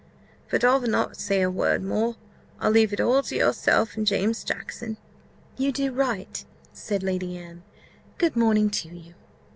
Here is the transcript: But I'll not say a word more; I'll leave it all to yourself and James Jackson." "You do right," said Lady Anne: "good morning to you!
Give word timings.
But 0.49 0.63
I'll 0.63 0.79
not 0.81 1.15
say 1.15 1.43
a 1.43 1.51
word 1.51 1.83
more; 1.83 2.15
I'll 2.59 2.71
leave 2.71 2.91
it 2.91 2.99
all 2.99 3.21
to 3.21 3.35
yourself 3.35 3.95
and 3.95 4.07
James 4.07 4.43
Jackson." 4.43 4.97
"You 5.57 5.71
do 5.71 5.91
right," 5.93 6.43
said 6.73 7.03
Lady 7.03 7.37
Anne: 7.37 7.61
"good 8.17 8.35
morning 8.35 8.71
to 8.71 8.87
you! 8.89 9.13